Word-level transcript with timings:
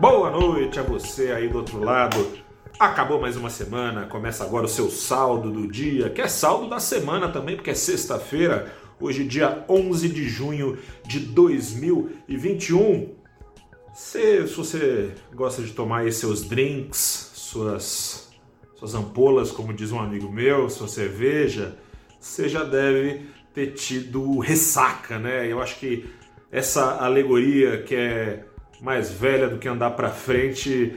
Boa 0.00 0.30
noite 0.30 0.80
a 0.80 0.82
você 0.82 1.30
aí 1.30 1.46
do 1.46 1.58
outro 1.58 1.78
lado. 1.78 2.26
Acabou 2.78 3.20
mais 3.20 3.36
uma 3.36 3.50
semana, 3.50 4.06
começa 4.06 4.42
agora 4.42 4.64
o 4.64 4.68
seu 4.68 4.90
saldo 4.90 5.50
do 5.50 5.70
dia, 5.70 6.08
que 6.08 6.22
é 6.22 6.26
saldo 6.26 6.70
da 6.70 6.80
semana 6.80 7.28
também, 7.28 7.54
porque 7.54 7.68
é 7.68 7.74
sexta-feira, 7.74 8.72
hoje 8.98 9.24
dia 9.24 9.62
11 9.68 10.08
de 10.08 10.26
junho 10.26 10.78
de 11.06 11.20
2021. 11.20 13.14
Se, 13.92 14.48
se 14.48 14.54
você 14.54 15.12
gosta 15.34 15.60
de 15.60 15.72
tomar 15.72 15.98
aí 15.98 16.12
seus 16.12 16.48
drinks, 16.48 17.32
suas, 17.34 18.32
suas 18.76 18.94
ampolas, 18.94 19.50
como 19.50 19.74
diz 19.74 19.92
um 19.92 20.00
amigo 20.00 20.32
meu, 20.32 20.70
sua 20.70 20.88
cerveja, 20.88 21.76
você 22.18 22.48
já 22.48 22.64
deve 22.64 23.26
ter 23.52 23.74
tido 23.74 24.38
ressaca, 24.38 25.18
né? 25.18 25.46
Eu 25.46 25.60
acho 25.60 25.78
que 25.78 26.08
essa 26.50 27.04
alegoria 27.04 27.82
que 27.82 27.94
é 27.94 28.46
mais 28.80 29.10
velha 29.10 29.48
do 29.48 29.58
que 29.58 29.68
andar 29.68 29.90
para 29.90 30.10
frente 30.10 30.96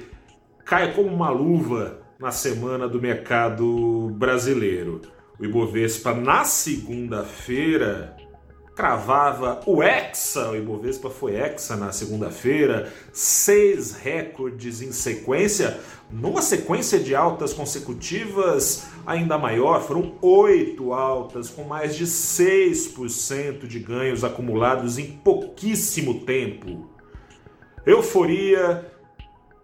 cai 0.65 0.93
como 0.93 1.09
uma 1.09 1.29
luva 1.29 1.99
na 2.19 2.31
semana 2.31 2.87
do 2.87 3.01
mercado 3.01 4.09
brasileiro. 4.15 5.01
O 5.39 5.43
Ibovespa 5.43 6.13
na 6.13 6.45
segunda-feira 6.45 8.15
cravava 8.75 9.61
o 9.65 9.83
Hexa, 9.83 10.51
o 10.51 10.55
Ibovespa 10.55 11.09
foi 11.09 11.35
Hexa 11.35 11.75
na 11.75 11.91
segunda-feira, 11.91 12.91
seis 13.11 13.93
recordes 13.93 14.81
em 14.81 14.91
sequência, 14.91 15.79
numa 16.09 16.41
sequência 16.41 16.99
de 16.99 17.13
altas 17.13 17.53
consecutivas 17.53 18.87
ainda 19.05 19.37
maior, 19.37 19.81
foram 19.81 20.15
oito 20.21 20.93
altas, 20.93 21.49
com 21.49 21.63
mais 21.63 21.95
de 21.95 22.05
6% 22.05 23.67
de 23.67 23.79
ganhos 23.79 24.23
acumulados 24.23 24.97
em 24.97 25.11
pouquíssimo 25.11 26.21
tempo. 26.21 26.92
Euforia 27.85 28.85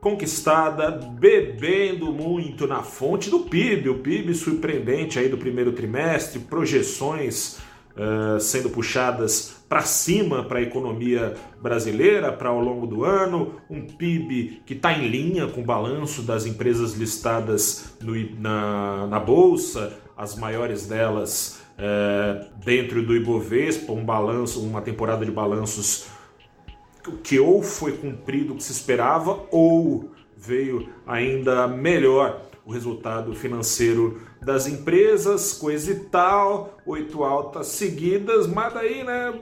conquistada, 0.01 0.91
bebendo 0.91 2.11
muito 2.11 2.65
na 2.65 2.81
fonte 2.81 3.29
do 3.29 3.41
PIB, 3.41 3.89
o 3.89 3.99
PIB 3.99 4.33
surpreendente 4.33 5.19
aí 5.19 5.27
do 5.27 5.37
primeiro 5.37 5.73
trimestre, 5.73 6.39
projeções 6.39 7.59
uh, 7.95 8.39
sendo 8.39 8.69
puxadas 8.69 9.57
para 9.67 9.81
cima 9.81 10.43
para 10.43 10.59
a 10.59 10.61
economia 10.61 11.35
brasileira 11.61 12.31
para 12.31 12.49
ao 12.49 12.59
longo 12.59 12.87
do 12.87 13.03
ano, 13.03 13.55
um 13.69 13.85
PIB 13.85 14.63
que 14.65 14.73
está 14.73 14.93
em 14.93 15.07
linha 15.07 15.47
com 15.47 15.61
o 15.61 15.65
balanço 15.65 16.21
das 16.21 16.45
empresas 16.45 16.93
listadas 16.93 17.97
no, 18.01 18.13
na, 18.39 19.07
na 19.07 19.19
bolsa, 19.19 19.97
as 20.17 20.35
maiores 20.35 20.87
delas 20.87 21.61
uh, 21.77 22.45
dentro 22.63 23.05
do 23.05 23.15
Ibovespa, 23.15 23.91
um 23.91 24.03
balanço, 24.03 24.61
uma 24.61 24.81
temporada 24.81 25.25
de 25.25 25.31
balanços 25.31 26.07
que 27.23 27.39
ou 27.39 27.61
foi 27.61 27.94
cumprido 27.94 28.53
o 28.53 28.55
que 28.55 28.64
se 28.64 28.72
esperava 28.72 29.45
ou 29.52 30.11
veio 30.38 30.89
ainda 31.05 31.67
melhor 31.67 32.42
o 32.66 32.72
resultado 32.72 33.33
financeiro 33.33 34.22
das 34.42 34.67
empresas, 34.67 35.53
coisa 35.53 35.92
e 35.92 36.00
tal, 36.02 36.77
oito 36.86 37.23
altas 37.23 37.67
seguidas, 37.67 38.47
mas 38.47 38.73
daí, 38.73 39.03
né, 39.03 39.33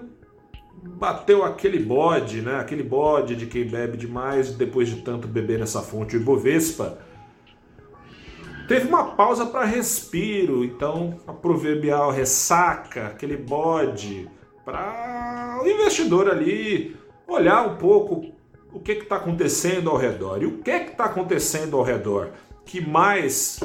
bateu 0.82 1.44
aquele 1.44 1.80
bode, 1.80 2.42
né, 2.42 2.60
aquele 2.60 2.84
bode 2.84 3.36
de 3.36 3.46
quem 3.46 3.68
bebe 3.68 3.98
demais 3.98 4.52
depois 4.52 4.88
de 4.90 5.02
tanto 5.02 5.28
beber 5.28 5.60
nessa 5.60 5.82
fonte 5.82 6.16
o 6.16 6.22
Ibovespa. 6.22 7.00
Teve 8.68 8.88
uma 8.88 9.12
pausa 9.12 9.46
para 9.46 9.64
respiro, 9.64 10.64
então 10.66 11.20
a 11.26 11.32
proverbial 11.32 12.12
ressaca, 12.12 13.08
aquele 13.08 13.38
bode, 13.38 14.30
para 14.66 15.62
o 15.64 15.68
investidor 15.68 16.30
ali 16.30 16.97
olhar 17.28 17.68
um 17.68 17.76
pouco 17.76 18.34
o 18.72 18.80
que 18.80 18.94
está 18.94 19.18
acontecendo 19.18 19.90
ao 19.90 19.98
redor. 19.98 20.42
E 20.42 20.46
o 20.46 20.60
que 20.60 20.72
está 20.72 21.06
acontecendo 21.06 21.78
ao 21.78 21.84
redor 21.84 22.32
que 22.66 22.82
mais 22.82 23.60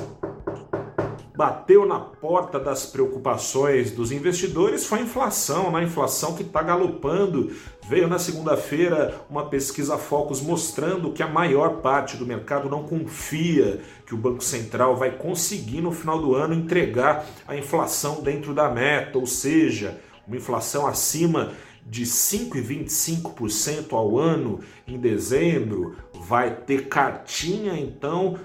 bateu 1.34 1.86
na 1.86 1.98
porta 1.98 2.60
das 2.60 2.86
preocupações 2.86 3.90
dos 3.90 4.12
investidores 4.12 4.86
foi 4.86 5.00
a 5.00 5.02
inflação, 5.02 5.72
né? 5.72 5.80
a 5.80 5.82
inflação 5.82 6.34
que 6.34 6.42
está 6.42 6.62
galopando. 6.62 7.50
Veio 7.88 8.06
na 8.06 8.18
segunda-feira 8.18 9.22
uma 9.28 9.46
pesquisa 9.46 9.98
Focus 9.98 10.40
mostrando 10.40 11.12
que 11.12 11.22
a 11.22 11.26
maior 11.26 11.78
parte 11.78 12.16
do 12.16 12.26
mercado 12.26 12.68
não 12.68 12.84
confia 12.84 13.80
que 14.06 14.14
o 14.14 14.18
Banco 14.18 14.44
Central 14.44 14.96
vai 14.96 15.10
conseguir 15.10 15.80
no 15.80 15.90
final 15.90 16.20
do 16.20 16.34
ano 16.34 16.54
entregar 16.54 17.26
a 17.48 17.56
inflação 17.56 18.22
dentro 18.22 18.54
da 18.54 18.70
meta, 18.70 19.18
ou 19.18 19.26
seja, 19.26 19.98
uma 20.26 20.36
inflação 20.36 20.86
acima 20.86 21.52
de 21.86 22.04
5,25% 22.04 23.92
ao 23.92 24.18
ano 24.18 24.60
em 24.86 24.98
dezembro, 24.98 25.96
vai 26.14 26.54
ter 26.54 26.88
cartinha 26.88 27.78
então 27.78 28.38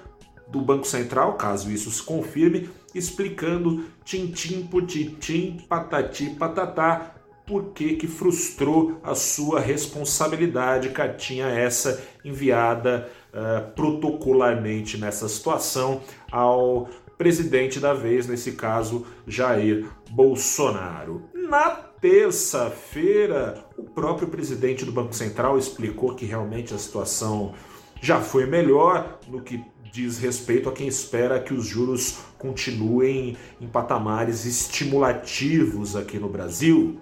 do 0.47 0.61
Banco 0.61 0.87
Central, 0.87 1.35
caso 1.35 1.71
isso 1.71 1.91
se 1.91 2.01
confirme, 2.01 2.69
explicando 2.95 3.85
tintim 4.03 4.65
por 4.65 4.85
tintim, 4.85 5.57
patati 5.67 6.29
patatá, 6.31 7.13
por 7.45 7.71
que, 7.71 7.95
que 7.95 8.07
frustrou 8.07 8.99
a 9.01 9.15
sua 9.15 9.59
responsabilidade, 9.61 10.89
cartinha 10.89 11.47
essa 11.47 12.03
enviada 12.23 13.09
uh, 13.33 13.71
protocolarmente 13.71 14.97
nessa 14.97 15.29
situação 15.29 16.01
ao 16.29 16.89
presidente 17.17 17.79
da 17.79 17.93
vez, 17.93 18.27
nesse 18.27 18.51
caso 18.51 19.07
Jair 19.25 19.87
Bolsonaro. 20.11 21.29
Na 21.33 21.86
terça-feira, 22.01 23.65
o 23.77 23.83
próprio 23.83 24.27
presidente 24.27 24.85
do 24.85 24.91
Banco 24.91 25.15
Central 25.15 25.57
explicou 25.57 26.15
que 26.15 26.25
realmente 26.25 26.73
a 26.73 26.77
situação 26.77 27.53
já 28.01 28.21
foi 28.21 28.45
melhor 28.45 29.19
no 29.27 29.41
que 29.41 29.63
diz 29.91 30.19
respeito 30.19 30.69
a 30.69 30.71
quem 30.71 30.87
espera 30.87 31.39
que 31.39 31.53
os 31.53 31.65
juros 31.65 32.19
continuem 32.37 33.35
em 33.59 33.67
patamares 33.67 34.45
estimulativos 34.45 35.95
aqui 35.95 36.19
no 36.19 36.29
Brasil. 36.29 37.01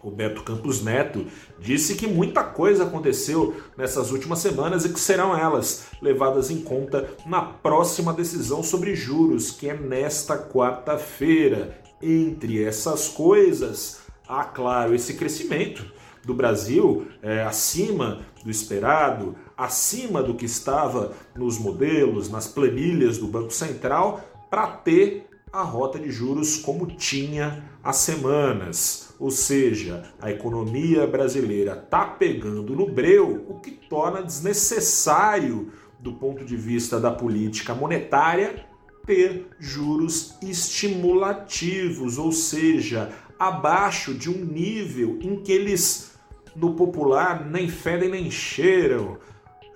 Roberto 0.00 0.44
Campos 0.44 0.84
Neto 0.84 1.26
disse 1.58 1.94
que 1.94 2.06
muita 2.06 2.44
coisa 2.44 2.84
aconteceu 2.84 3.56
nessas 3.76 4.12
últimas 4.12 4.38
semanas 4.38 4.84
e 4.84 4.90
que 4.90 5.00
serão 5.00 5.36
elas 5.36 5.86
levadas 6.00 6.50
em 6.50 6.60
conta 6.60 7.08
na 7.26 7.40
próxima 7.40 8.12
decisão 8.12 8.62
sobre 8.62 8.94
juros, 8.94 9.50
que 9.50 9.68
é 9.68 9.74
nesta 9.74 10.36
quarta-feira. 10.36 11.82
Entre 12.02 12.62
essas 12.62 13.08
coisas, 13.08 14.03
há, 14.28 14.44
claro, 14.44 14.94
esse 14.94 15.14
crescimento 15.14 15.84
do 16.24 16.34
Brasil 16.34 17.06
é, 17.22 17.42
acima 17.42 18.22
do 18.42 18.50
esperado, 18.50 19.36
acima 19.56 20.22
do 20.22 20.34
que 20.34 20.46
estava 20.46 21.12
nos 21.36 21.58
modelos, 21.58 22.30
nas 22.30 22.46
planilhas 22.46 23.18
do 23.18 23.26
Banco 23.26 23.52
Central, 23.52 24.22
para 24.50 24.66
ter 24.68 25.26
a 25.52 25.62
rota 25.62 25.98
de 25.98 26.10
juros 26.10 26.56
como 26.56 26.86
tinha 26.86 27.64
há 27.82 27.92
semanas. 27.92 29.14
Ou 29.20 29.30
seja, 29.30 30.02
a 30.20 30.30
economia 30.30 31.06
brasileira 31.06 31.72
está 31.72 32.04
pegando 32.04 32.74
no 32.74 32.90
breu, 32.90 33.46
o 33.48 33.60
que 33.60 33.70
torna 33.70 34.22
desnecessário, 34.22 35.72
do 36.00 36.12
ponto 36.14 36.44
de 36.44 36.56
vista 36.56 36.98
da 36.98 37.10
política 37.10 37.74
monetária, 37.74 38.66
ter 39.06 39.48
juros 39.60 40.36
estimulativos, 40.42 42.18
ou 42.18 42.32
seja, 42.32 43.12
abaixo 43.38 44.14
de 44.14 44.30
um 44.30 44.44
nível 44.44 45.18
em 45.20 45.36
que 45.36 45.52
eles, 45.52 46.12
no 46.54 46.74
popular, 46.74 47.48
nem 47.48 47.68
fedem 47.68 48.10
nem 48.10 48.30
cheiram. 48.30 49.18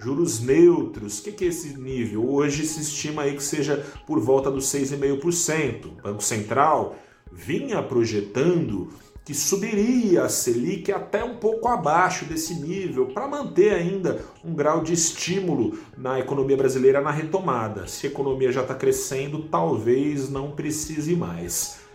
Juros 0.00 0.40
neutros, 0.40 1.18
o 1.18 1.22
que, 1.24 1.32
que 1.32 1.44
é 1.44 1.48
esse 1.48 1.76
nível? 1.76 2.30
Hoje 2.30 2.64
se 2.64 2.80
estima 2.80 3.22
aí 3.22 3.34
que 3.34 3.42
seja 3.42 3.84
por 4.06 4.20
volta 4.20 4.48
dos 4.48 4.66
6,5%. 4.66 5.86
O 5.86 6.02
Banco 6.02 6.22
Central 6.22 6.96
vinha 7.32 7.82
projetando 7.82 8.90
que 9.24 9.34
subiria 9.34 10.22
a 10.22 10.28
Selic 10.28 10.90
até 10.90 11.22
um 11.22 11.36
pouco 11.36 11.68
abaixo 11.68 12.24
desse 12.24 12.54
nível, 12.54 13.06
para 13.06 13.28
manter 13.28 13.74
ainda 13.74 14.24
um 14.42 14.54
grau 14.54 14.82
de 14.82 14.94
estímulo 14.94 15.78
na 15.98 16.18
economia 16.18 16.56
brasileira 16.56 17.02
na 17.02 17.10
retomada. 17.10 17.86
Se 17.86 18.06
a 18.06 18.10
economia 18.10 18.50
já 18.50 18.62
está 18.62 18.74
crescendo, 18.74 19.42
talvez 19.50 20.30
não 20.30 20.52
precise 20.52 21.14
mais 21.14 21.87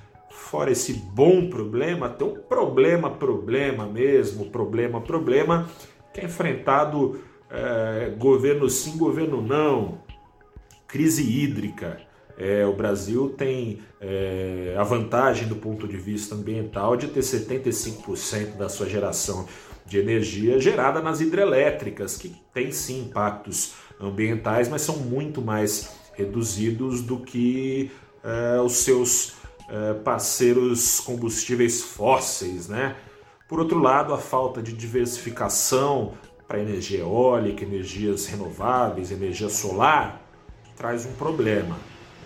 fora 0.53 0.71
esse 0.71 0.93
bom 0.93 1.49
problema, 1.49 2.07
tem 2.07 2.27
um 2.27 2.35
problema, 2.35 3.09
problema 3.09 3.87
mesmo, 3.87 4.51
problema, 4.51 5.01
problema, 5.01 5.67
que 6.13 6.21
é 6.21 6.25
enfrentado 6.25 7.19
é, 7.49 8.13
governo 8.19 8.69
sim, 8.69 8.95
governo 8.95 9.41
não, 9.41 9.97
crise 10.87 11.23
hídrica. 11.23 11.99
É, 12.37 12.63
o 12.67 12.73
Brasil 12.75 13.29
tem 13.35 13.79
é, 13.99 14.75
a 14.77 14.83
vantagem 14.83 15.47
do 15.47 15.55
ponto 15.55 15.87
de 15.87 15.97
vista 15.97 16.35
ambiental 16.35 16.95
de 16.95 17.07
ter 17.07 17.21
75% 17.21 18.55
da 18.55 18.69
sua 18.69 18.87
geração 18.87 19.47
de 19.87 19.97
energia 19.97 20.59
gerada 20.59 21.01
nas 21.01 21.19
hidrelétricas, 21.19 22.15
que 22.15 22.31
tem 22.53 22.71
sim 22.71 23.05
impactos 23.05 23.73
ambientais, 23.99 24.69
mas 24.69 24.83
são 24.83 24.97
muito 24.97 25.41
mais 25.41 25.97
reduzidos 26.13 27.01
do 27.01 27.17
que 27.21 27.89
é, 28.23 28.61
os 28.61 28.73
seus 28.73 29.41
parceiros 30.03 30.99
combustíveis 30.99 31.81
fósseis, 31.81 32.67
né? 32.67 32.95
Por 33.47 33.59
outro 33.59 33.79
lado, 33.79 34.13
a 34.13 34.17
falta 34.17 34.61
de 34.61 34.73
diversificação 34.73 36.13
para 36.47 36.59
energia 36.59 36.99
eólica, 36.99 37.63
energias 37.63 38.25
renováveis, 38.27 39.11
energia 39.11 39.49
solar, 39.49 40.21
traz 40.75 41.05
um 41.05 41.13
problema. 41.13 41.77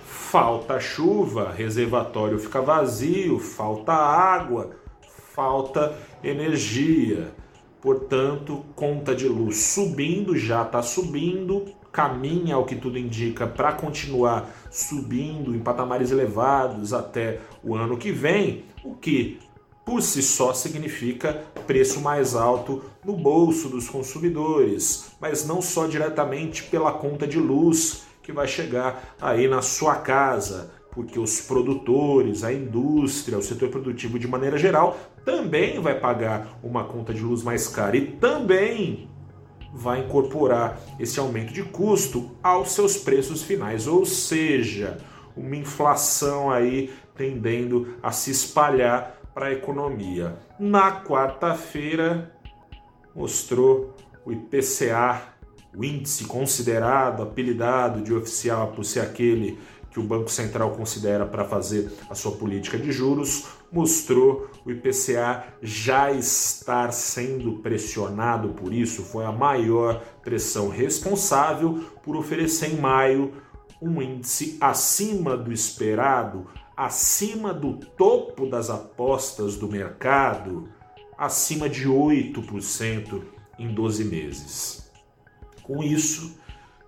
Falta 0.06 0.80
chuva, 0.80 1.52
reservatório 1.52 2.40
fica 2.40 2.62
vazio, 2.62 3.40
falta 3.40 3.94
água, 3.94 4.72
falta 5.34 5.98
energia. 6.24 7.32
Portanto, 7.82 8.66
conta 8.76 9.16
de 9.16 9.28
luz 9.28 9.58
subindo, 9.58 10.36
já 10.36 10.64
está 10.64 10.82
subindo, 10.82 11.66
caminha, 11.98 12.54
ao 12.54 12.64
que 12.64 12.76
tudo 12.76 12.96
indica, 12.96 13.48
para 13.48 13.74
continuar 13.74 14.48
subindo 14.70 15.56
em 15.56 15.60
patamares 15.60 16.12
elevados 16.12 16.94
até 16.94 17.40
o 17.64 17.74
ano 17.74 17.98
que 17.98 18.12
vem, 18.12 18.66
o 18.84 18.94
que 18.94 19.40
por 19.84 20.04
si 20.04 20.22
só 20.22 20.54
significa 20.54 21.34
preço 21.66 22.00
mais 22.00 22.36
alto 22.36 22.84
no 23.04 23.14
bolso 23.14 23.68
dos 23.68 23.90
consumidores, 23.90 25.10
mas 25.20 25.48
não 25.48 25.60
só 25.60 25.88
diretamente 25.88 26.66
pela 26.66 26.92
conta 26.92 27.26
de 27.26 27.40
luz 27.40 28.04
que 28.22 28.32
vai 28.32 28.48
chegar 28.48 29.16
aí 29.20 29.48
na 29.48 29.64
sua 29.64 29.96
casa, 29.96 30.72
porque 30.92 31.18
os 31.18 31.42
produtores, 31.42 32.44
a 32.44 32.54
indústria, 32.54 33.40
o 33.40 33.42
setor 33.42 33.70
produtivo 33.70 34.20
de 34.20 34.28
maneira 34.28 34.60
geral 34.60 34.96
também 35.26 35.82
vai 35.82 36.00
pagar 36.00 36.60
uma 36.62 36.84
conta 36.84 37.12
de 37.12 37.22
luz 37.22 37.42
mais 37.42 37.68
cara 37.68 37.98
e 37.98 38.06
também 38.06 39.10
vai 39.74 40.02
incorporar 40.02 40.80
esse 41.00 41.20
aumento 41.20 41.54
de 41.54 41.64
custo 41.64 42.32
aos 42.42 42.72
seus 42.72 42.98
preços 42.98 43.44
finais, 43.44 43.88
ou 43.88 44.06
seja, 44.06 44.98
uma 45.36 45.56
inflação 45.56 46.50
aí 46.50 46.92
tendendo 47.16 47.96
a 48.02 48.12
se 48.12 48.32
espalhar 48.32 49.20
para 49.34 49.48
a 49.48 49.52
economia. 49.52 50.38
Na 50.60 51.04
quarta-feira, 51.04 52.32
mostrou 53.16 53.96
o 54.26 54.32
IPCA, 54.32 55.22
o 55.76 55.84
índice 55.84 56.26
considerado, 56.26 57.22
apelidado 57.22 58.02
de 58.02 58.14
oficial 58.14 58.72
por 58.72 58.84
ser 58.84 59.02
aquele 59.02 59.60
que 59.92 60.00
o 60.00 60.04
Banco 60.04 60.30
Central 60.30 60.72
considera 60.72 61.26
para 61.26 61.44
fazer 61.44 61.92
a 62.10 62.16
sua 62.16 62.32
política 62.34 62.78
de 62.78 62.92
juros, 62.92 63.48
mostrou 63.72 64.50
o 64.68 64.72
IPCA 64.72 65.46
já 65.62 66.12
estar 66.12 66.92
sendo 66.92 67.60
pressionado 67.60 68.50
por 68.50 68.74
isso, 68.74 69.02
foi 69.02 69.24
a 69.24 69.32
maior 69.32 70.04
pressão 70.22 70.68
responsável 70.68 71.86
por 72.04 72.18
oferecer 72.18 72.74
em 72.74 72.78
maio 72.78 73.42
um 73.82 74.02
índice 74.02 74.58
acima 74.60 75.38
do 75.38 75.54
esperado, 75.54 76.48
acima 76.76 77.54
do 77.54 77.78
topo 77.78 78.46
das 78.46 78.70
apostas 78.70 79.56
do 79.56 79.70
mercado, 79.70 80.68
acima 81.18 81.70
de 81.70 81.88
8% 81.88 83.24
em 83.58 83.74
12 83.74 84.04
meses. 84.04 84.92
Com 85.64 85.82
isso, 85.82 86.38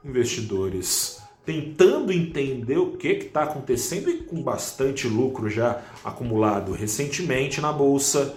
investidores 0.04 1.22
tentando 1.50 2.14
entender 2.14 2.78
o 2.78 2.92
que 2.92 3.08
está 3.08 3.42
acontecendo 3.42 4.08
e 4.08 4.18
com 4.18 4.40
bastante 4.40 5.08
lucro 5.08 5.50
já 5.50 5.82
acumulado 6.06 6.74
recentemente 6.74 7.60
na 7.60 7.74
bolsa, 7.74 8.36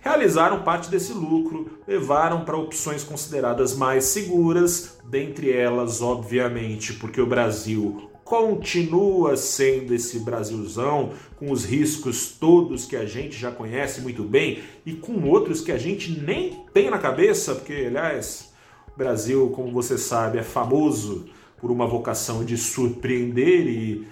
realizaram 0.00 0.64
parte 0.64 0.90
desse 0.90 1.12
lucro, 1.12 1.78
levaram 1.86 2.44
para 2.44 2.56
opções 2.56 3.04
consideradas 3.04 3.76
mais 3.76 4.02
seguras, 4.06 4.98
dentre 5.04 5.52
elas, 5.52 6.02
obviamente, 6.02 6.94
porque 6.94 7.20
o 7.20 7.26
Brasil 7.26 8.10
continua 8.24 9.36
sendo 9.36 9.94
esse 9.94 10.18
Brasilzão, 10.18 11.12
com 11.36 11.52
os 11.52 11.64
riscos 11.64 12.32
todos 12.32 12.84
que 12.84 12.96
a 12.96 13.06
gente 13.06 13.38
já 13.38 13.52
conhece 13.52 14.00
muito 14.00 14.24
bem 14.24 14.58
e 14.84 14.92
com 14.92 15.22
outros 15.28 15.60
que 15.60 15.70
a 15.70 15.78
gente 15.78 16.10
nem 16.20 16.64
tem 16.74 16.90
na 16.90 16.98
cabeça, 16.98 17.54
porque, 17.54 17.84
aliás, 17.86 18.52
o 18.92 18.98
Brasil, 18.98 19.50
como 19.54 19.70
você 19.70 19.96
sabe, 19.96 20.38
é 20.38 20.42
famoso 20.42 21.37
por 21.60 21.70
uma 21.70 21.86
vocação 21.86 22.44
de 22.44 22.56
surpreender 22.56 23.66
e 23.66 24.06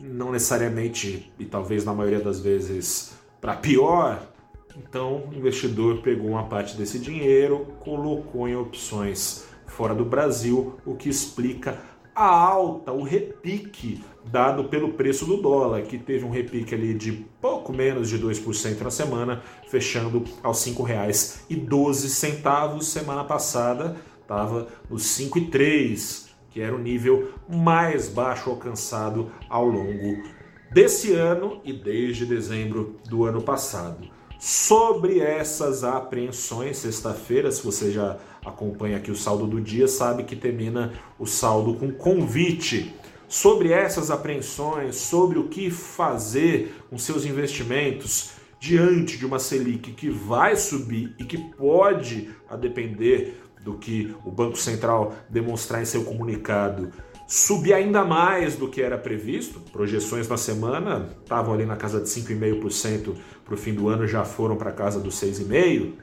não 0.00 0.32
necessariamente, 0.32 1.32
e 1.38 1.44
talvez 1.44 1.84
na 1.84 1.94
maioria 1.94 2.20
das 2.20 2.40
vezes, 2.40 3.14
para 3.40 3.56
pior. 3.56 4.26
Então, 4.76 5.24
o 5.30 5.34
investidor 5.34 6.02
pegou 6.02 6.30
uma 6.30 6.44
parte 6.44 6.76
desse 6.76 6.98
dinheiro, 6.98 7.66
colocou 7.80 8.46
em 8.46 8.56
opções 8.56 9.46
fora 9.66 9.94
do 9.94 10.04
Brasil, 10.04 10.74
o 10.84 10.94
que 10.94 11.08
explica 11.08 11.80
a 12.14 12.26
alta, 12.26 12.92
o 12.92 13.02
repique 13.02 14.02
dado 14.24 14.64
pelo 14.64 14.94
preço 14.94 15.26
do 15.26 15.36
dólar, 15.36 15.82
que 15.82 15.98
teve 15.98 16.24
um 16.24 16.30
repique 16.30 16.74
ali 16.74 16.94
de 16.94 17.12
pouco 17.40 17.72
menos 17.72 18.08
de 18.08 18.18
2% 18.18 18.80
na 18.80 18.90
semana, 18.90 19.42
fechando 19.68 20.24
aos 20.42 20.64
R$ 20.64 20.72
5,12. 20.72 22.82
Semana 22.82 23.22
passada 23.22 23.96
estava 24.22 24.66
nos 24.88 25.02
5,3, 25.18 26.25
que 26.56 26.62
era 26.62 26.74
o 26.74 26.78
nível 26.78 27.34
mais 27.46 28.08
baixo 28.08 28.48
alcançado 28.48 29.30
ao 29.46 29.66
longo 29.66 30.22
desse 30.72 31.12
ano 31.12 31.60
e 31.62 31.70
desde 31.70 32.24
dezembro 32.24 32.96
do 33.10 33.26
ano 33.26 33.42
passado. 33.42 34.08
Sobre 34.38 35.20
essas 35.20 35.84
apreensões, 35.84 36.78
sexta-feira, 36.78 37.52
se 37.52 37.62
você 37.62 37.92
já 37.92 38.16
acompanha 38.42 38.96
aqui 38.96 39.10
o 39.10 39.14
saldo 39.14 39.46
do 39.46 39.60
dia, 39.60 39.86
sabe 39.86 40.24
que 40.24 40.34
termina 40.34 40.94
o 41.18 41.26
saldo 41.26 41.74
com 41.74 41.92
convite. 41.92 42.94
Sobre 43.28 43.70
essas 43.70 44.10
apreensões, 44.10 44.96
sobre 44.96 45.38
o 45.38 45.48
que 45.48 45.70
fazer 45.70 46.74
com 46.88 46.96
seus 46.96 47.26
investimentos 47.26 48.30
diante 48.58 49.18
de 49.18 49.26
uma 49.26 49.38
Selic 49.38 49.92
que 49.92 50.08
vai 50.08 50.56
subir 50.56 51.14
e 51.18 51.24
que 51.24 51.36
pode, 51.36 52.30
a 52.48 52.56
depender 52.56 53.42
do 53.66 53.74
que 53.74 54.14
o 54.24 54.30
Banco 54.30 54.56
Central 54.56 55.12
demonstrar 55.28 55.82
em 55.82 55.84
seu 55.84 56.04
comunicado, 56.04 56.92
subir 57.26 57.74
ainda 57.74 58.04
mais 58.04 58.54
do 58.54 58.68
que 58.68 58.80
era 58.80 58.96
previsto. 58.96 59.58
Projeções 59.72 60.28
na 60.28 60.36
semana 60.36 61.10
estavam 61.20 61.52
ali 61.52 61.66
na 61.66 61.74
casa 61.74 62.00
de 62.00 62.08
5,5% 62.08 63.16
para 63.44 63.54
o 63.54 63.56
fim 63.56 63.74
do 63.74 63.88
ano, 63.88 64.06
já 64.06 64.24
foram 64.24 64.54
para 64.56 64.70
casa 64.70 65.00
dos 65.00 65.20
6,5%. 65.20 65.94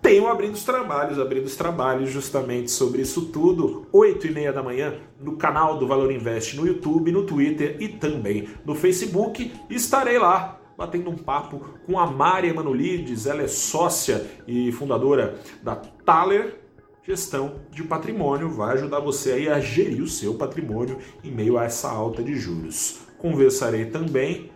Tenho 0.00 0.28
abrindo 0.28 0.54
os 0.54 0.64
trabalhos, 0.64 1.18
abrindo 1.18 1.46
os 1.46 1.56
trabalhos 1.56 2.10
justamente 2.10 2.70
sobre 2.70 3.02
isso 3.02 3.26
tudo, 3.26 3.86
8 3.92 4.26
e 4.26 4.30
meia 4.30 4.52
da 4.52 4.62
manhã, 4.62 4.94
no 5.20 5.36
canal 5.36 5.78
do 5.78 5.86
Valor 5.86 6.12
Invest 6.12 6.56
no 6.56 6.66
YouTube, 6.66 7.10
no 7.10 7.24
Twitter 7.24 7.76
e 7.80 7.88
também 7.88 8.48
no 8.64 8.74
Facebook. 8.74 9.52
Estarei 9.70 10.18
lá 10.18 10.60
batendo 10.76 11.10
um 11.10 11.16
papo 11.16 11.60
com 11.86 11.98
a 11.98 12.06
Mari 12.06 12.48
Emanulides, 12.48 13.26
ela 13.26 13.42
é 13.42 13.48
sócia 13.48 14.26
e 14.46 14.72
fundadora 14.72 15.38
da 15.62 15.76
Thaler 15.76 16.60
Gestão 17.04 17.56
de 17.70 17.82
Patrimônio, 17.82 18.48
vai 18.48 18.74
ajudar 18.74 19.00
você 19.00 19.32
aí 19.32 19.48
a 19.48 19.58
gerir 19.58 20.02
o 20.02 20.08
seu 20.08 20.34
patrimônio 20.34 20.98
em 21.24 21.32
meio 21.32 21.58
a 21.58 21.64
essa 21.64 21.90
alta 21.90 22.22
de 22.22 22.36
juros. 22.36 23.00
Conversarei 23.18 23.86
também 23.86 24.52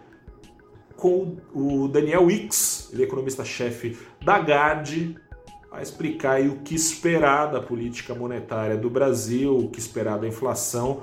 com 0.97 1.37
o 1.53 1.89
Daniel 1.89 2.27
Wicks, 2.27 2.91
ele 2.93 3.03
é 3.03 3.07
economista-chefe 3.07 3.99
da 4.25 4.39
GARD, 4.39 5.17
a 5.73 5.83
explicar 5.83 6.41
o 6.41 6.61
que 6.61 6.75
esperar 6.75 7.47
da 7.47 7.61
política 7.61 8.15
monetária 8.15 8.77
do 8.77 8.89
Brasil, 8.89 9.57
o 9.57 9.69
que 9.69 9.79
esperar 9.79 10.19
da 10.19 10.27
inflação 10.27 11.03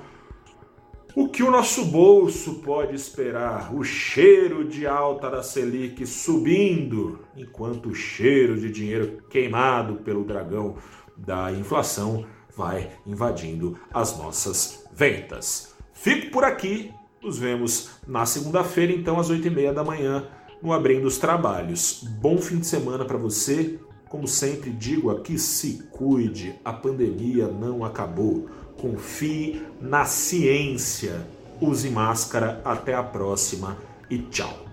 o 1.16 1.28
que 1.28 1.42
o 1.42 1.50
nosso 1.50 1.84
bolso 1.84 2.54
pode 2.56 2.94
esperar? 2.94 3.72
O 3.74 3.84
cheiro 3.84 4.64
de 4.64 4.86
alta 4.86 5.30
da 5.30 5.42
Selic 5.42 6.04
subindo, 6.06 7.20
enquanto 7.36 7.90
o 7.90 7.94
cheiro 7.94 8.58
de 8.58 8.68
dinheiro 8.70 9.22
queimado 9.30 9.96
pelo 9.96 10.24
dragão 10.24 10.76
da 11.16 11.52
inflação 11.52 12.26
vai 12.56 12.90
invadindo 13.06 13.78
as 13.92 14.18
nossas 14.18 14.84
ventas. 14.92 15.74
Fico 15.92 16.30
por 16.30 16.42
aqui, 16.42 16.92
nos 17.22 17.38
vemos 17.38 17.90
na 18.06 18.26
segunda-feira, 18.26 18.92
então, 18.92 19.18
às 19.18 19.30
8h30 19.30 19.72
da 19.72 19.84
manhã, 19.84 20.26
no 20.60 20.72
Abrindo 20.72 21.06
os 21.06 21.18
Trabalhos. 21.18 22.02
Bom 22.20 22.38
fim 22.38 22.58
de 22.58 22.66
semana 22.66 23.04
para 23.04 23.18
você. 23.18 23.78
Como 24.14 24.28
sempre 24.28 24.70
digo 24.70 25.10
aqui, 25.10 25.36
se 25.36 25.82
cuide, 25.90 26.54
a 26.64 26.72
pandemia 26.72 27.48
não 27.48 27.84
acabou. 27.84 28.48
Confie 28.80 29.66
na 29.80 30.04
ciência. 30.04 31.26
Use 31.60 31.90
máscara. 31.90 32.62
Até 32.64 32.94
a 32.94 33.02
próxima 33.02 33.76
e 34.08 34.18
tchau. 34.18 34.63